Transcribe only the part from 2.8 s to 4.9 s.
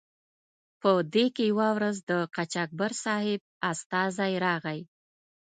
صاحب استازی راغی.